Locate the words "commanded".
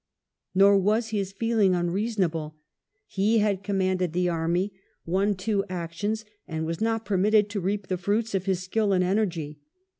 3.61-4.13